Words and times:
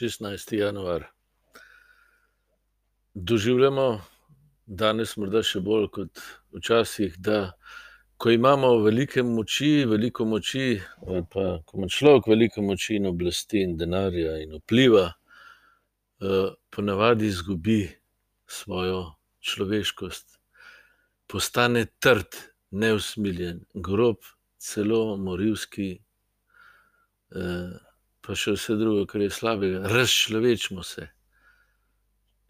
16. 0.00 0.52
januar. 0.52 1.04
Doživljamo 3.14 4.00
danes, 4.66 5.12
morda 5.16 5.38
še 5.46 5.60
bolj 5.62 5.84
kot 5.94 6.22
včasih, 6.56 7.14
da 7.22 7.52
ko 8.18 8.32
imamo 8.34 8.72
velike 8.82 9.22
moči, 9.22 9.84
veliko 9.86 10.26
moči, 10.26 10.80
ali 11.06 11.22
pa 11.30 11.44
ko 11.62 11.78
ima 11.78 11.86
človek 11.86 12.26
veliko 12.32 12.64
moči 12.66 12.96
in 12.98 13.06
oblasti 13.06 13.62
in 13.62 13.76
denarja 13.78 14.34
in 14.42 14.56
vpliva, 14.58 15.12
ponavadi 16.74 17.30
izgubi 17.30 17.84
svojo 18.50 19.04
človeškost. 19.46 20.40
Postane 21.30 21.86
trd, 22.02 22.40
neusmiljen, 22.74 23.62
grob, 23.74 24.26
celo 24.58 25.14
morilski, 25.22 25.92
pa 28.24 28.34
še 28.34 28.56
vse 28.56 28.76
drugo, 28.80 29.06
kar 29.06 29.20
je 29.20 29.30
slabega. 29.30 29.84
Razčlovečimo 29.92 30.82
se. 30.82 31.08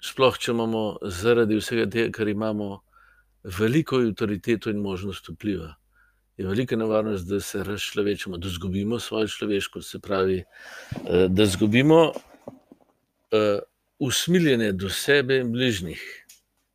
Sploh 0.04 0.36
če 0.38 0.52
imamo 0.52 0.82
zaradi 1.02 1.58
vsega 1.58 1.86
tega, 1.90 2.12
kar 2.14 2.28
imamo, 2.28 2.82
veliko 3.44 4.00
avtoriteto 4.00 4.70
in 4.70 4.80
možnost 4.84 5.28
vpliva, 5.28 5.74
je 6.36 6.46
velika 6.46 6.76
nevarnost, 6.76 7.28
da 7.28 7.40
se 7.40 7.62
razčlovečimo, 7.64 8.38
da 8.38 8.48
izgubimo 8.48 8.98
svojo 8.98 9.28
človeškost, 9.28 9.90
se 9.90 10.00
pravi, 10.00 10.42
da 11.28 11.42
izgubimo, 11.42 12.12
usmiljenje 13.98 14.72
do 14.72 14.88
sebe 14.88 15.38
in 15.42 15.52
bližnjih. 15.52 16.02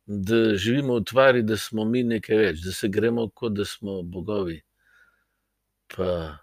Da 0.06 0.56
živimo 0.56 0.94
v 0.94 1.02
utvari, 1.04 1.42
da 1.42 1.56
smo 1.56 1.84
mi 1.84 2.02
nekaj 2.02 2.36
več, 2.36 2.62
da 2.64 2.72
se 2.72 2.88
gremo, 2.88 3.28
kot 3.28 3.52
da 3.54 3.64
smo 3.64 4.00
bogovi. 4.02 4.60
Pa 5.94 6.38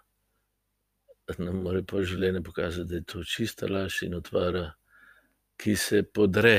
nam 1.36 1.60
mora 1.66 1.82
pol 1.84 2.06
življenje 2.08 2.40
pokazati, 2.46 2.88
da 2.88 2.96
je 2.96 3.04
to 3.04 3.22
čista 3.24 3.68
laž 3.68 4.02
in 4.06 4.16
utvara, 4.16 4.70
ki 5.60 5.76
se 5.76 6.02
podre, 6.02 6.58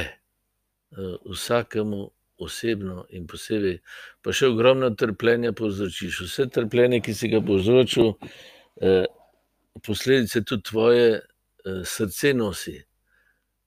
vsakemu 1.25 2.03
osebno 2.42 3.03
in 3.14 3.28
posebej 3.30 3.75
pa 4.25 4.34
še 4.34 4.47
ogromno 4.50 4.90
trpljenja 4.97 5.52
povzročiš. 5.53 6.22
Vse 6.25 6.47
trpljenje, 6.53 7.02
ki 7.06 7.14
si 7.14 7.30
ga 7.30 7.42
povzročil, 7.45 8.14
posledice 9.86 10.44
tudi 10.47 10.66
tvoje, 10.70 11.09
srce 11.86 12.34
nosi. 12.34 12.78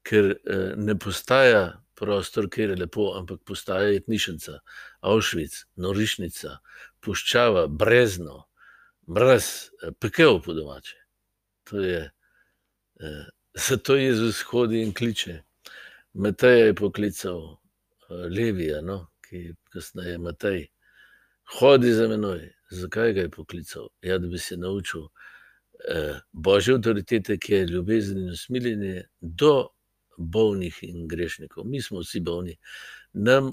Ker, 0.02 0.32
ne 0.82 0.96
postaja 0.98 1.78
prostor, 1.94 2.48
kjer 2.50 2.72
je 2.72 2.80
lepo, 2.80 3.12
ampak 3.14 3.44
postaja 3.46 3.92
jetnišnica, 3.92 4.58
Auschwitz, 5.06 5.68
norišnica, 5.78 6.56
puščava, 7.04 7.68
brezno, 7.70 8.48
mraz, 9.14 9.44
pekel 10.00 10.40
po 10.42 10.54
domače. 10.54 10.96
To 11.64 11.80
je, 11.80 12.10
zato 13.68 13.96
Jezus 13.96 14.42
hodi 14.42 14.82
in 14.82 14.94
kliče. 14.94 15.42
Mateja 16.14 16.66
je 16.66 16.74
poklical, 16.74 17.56
Levija, 18.10 18.80
no, 18.80 19.06
ki 19.28 19.36
je 19.36 19.54
kasneje 19.72 20.18
Matej. 20.18 20.66
Hodi 21.58 21.92
za 21.92 22.08
menoj. 22.08 22.50
Zakaj 22.70 23.12
ga 23.12 23.20
je 23.20 23.30
poklical? 23.30 23.88
Ja, 24.02 24.18
da 24.18 24.28
bi 24.28 24.38
se 24.38 24.56
naučil, 24.56 25.08
božje 26.32 26.74
avtoritete, 26.74 27.36
ki 27.38 27.52
je 27.52 27.66
ljubezen 27.66 28.18
in 28.18 28.30
usmiljenje 28.30 29.02
do 29.20 29.68
bolnih 30.16 30.78
in 30.82 31.08
grešnikov. 31.08 31.64
Mi 31.66 31.82
smo 31.82 32.00
vsi 32.00 32.20
bolni. 32.20 32.56
Nam 33.12 33.50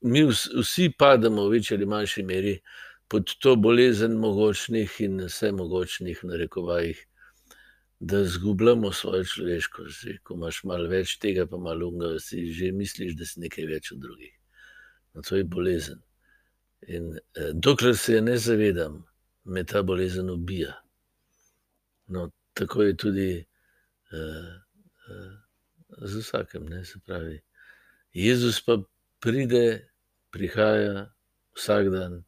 mi 0.00 0.24
vsi 0.24 0.90
pademo 0.98 1.44
v 1.48 1.50
večji 1.50 1.76
ali 1.76 1.86
manjši 1.86 2.22
meri 2.22 2.60
pod 3.08 3.34
to 3.40 3.56
bolezen 3.56 4.16
mogočnih 4.18 5.00
in 5.00 5.20
vsemogočnih, 5.26 6.22
v 6.22 6.30
narekovajih, 6.32 7.02
da 8.00 8.20
izgubljamo 8.20 8.92
svojo 8.92 9.24
človeškost. 9.24 10.00
Zdaj, 10.02 10.18
ko 10.22 10.34
imaš 10.34 10.64
malo 10.64 10.88
več 10.88 11.16
tega 11.22 11.46
pa 11.46 11.56
malo 11.56 11.88
onega, 11.88 12.18
si 12.20 12.50
že 12.52 12.72
misliš, 12.72 13.14
da 13.16 13.24
si 13.24 13.40
nekaj 13.40 13.66
več 13.70 13.92
od 13.92 14.02
drugih. 14.04 14.34
No, 15.14 15.22
to 15.22 15.36
je 15.36 15.44
bolezen. 15.44 16.02
In, 16.92 17.14
dokler 17.54 17.96
se 17.96 18.18
je 18.18 18.22
ne 18.22 18.36
zavedam, 18.38 19.00
me 19.44 19.64
ta 19.64 19.82
bolezen 19.82 20.30
ubija. 20.30 20.74
No, 22.12 22.28
tako 22.54 22.82
je 22.82 22.96
tudi, 22.96 23.30
z 26.02 26.20
vsakim, 26.20 26.68
ne, 26.68 26.84
se 26.84 27.00
pravi. 27.06 27.40
Jezus 28.12 28.60
pa 28.64 28.76
pride, 29.20 29.88
prihaja 30.30 31.08
vsak 31.56 31.90
dan, 31.92 32.24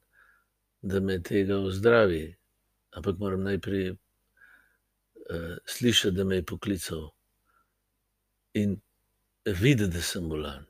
da 0.89 1.01
me 1.01 1.19
tega 1.23 1.59
ozdravi. 1.59 2.25
Ampak 2.97 3.19
moram 3.21 3.43
najprej, 3.45 3.93
slišati, 5.67 6.17
da 6.17 6.25
me 6.25 6.41
je 6.41 6.45
poklical. 6.49 7.11
In 8.57 8.81
videti, 9.45 9.93
da 9.97 10.03
sem 10.03 10.29
bolan. 10.29 10.65